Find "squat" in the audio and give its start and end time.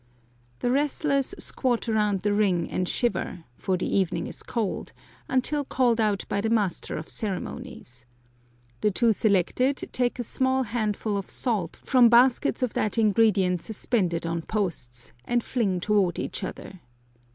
1.37-1.87